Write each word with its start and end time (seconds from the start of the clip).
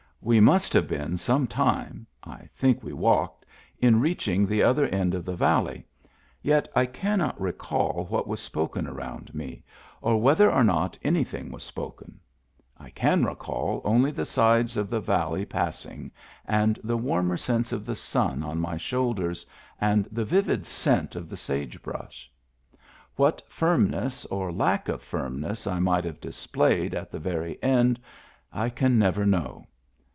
We 0.23 0.39
must 0.39 0.71
have 0.73 0.87
been 0.87 1.17
some 1.17 1.47
time— 1.47 2.05
I 2.23 2.47
think 2.53 2.83
we 2.83 2.93
walked— 2.93 3.43
in 3.87 3.99
reaching 3.99 4.45
the 4.45 4.61
other 4.61 4.85
end 4.85 5.15
of 5.15 5.25
the 5.25 5.33
valley, 5.35 5.87
yet 6.43 6.67
I 6.75 6.85
cannot 6.85 7.41
recall 7.41 8.05
what 8.05 8.27
was 8.27 8.39
spoken 8.39 8.85
around 8.85 9.33
me, 9.33 9.63
or 9.99 10.21
whether 10.21 10.51
or 10.51 10.63
not 10.63 10.95
anything 11.01 11.49
Digitized 11.49 11.73
by 11.73 11.81
Google 11.81 11.95
THE 11.97 12.05
GIFT 12.05 12.13
HORSE 12.21 12.93
201 12.93 12.93
was 12.93 12.93
spoken; 12.93 13.09
I 13.09 13.15
can 13.15 13.25
recall 13.25 13.81
only 13.83 14.11
the 14.11 14.25
sides 14.25 14.77
of 14.77 14.89
the 14.91 14.99
valley 14.99 15.43
passing, 15.43 16.11
and 16.45 16.77
the 16.83 16.97
warmer 16.97 17.35
sense 17.37 17.71
of 17.71 17.87
the 17.87 17.95
sun 17.95 18.43
on 18.43 18.59
my 18.59 18.77
shoulders, 18.77 19.43
and 19.79 20.05
the 20.11 20.23
vivid 20.23 20.67
scent 20.67 21.15
of 21.15 21.29
the 21.29 21.35
sage 21.35 21.81
brush. 21.81 22.31
What 23.15 23.41
firmness 23.49 24.25
or 24.27 24.51
lack 24.51 24.87
of 24.87 25.01
firmness 25.01 25.65
I 25.65 25.79
might 25.79 26.03
have 26.05 26.21
displayed 26.21 26.93
at 26.93 27.09
the 27.09 27.17
very 27.17 27.57
end 27.63 27.99
I 28.53 28.69
can 28.69 28.99
never 28.99 29.25
know. 29.25 29.65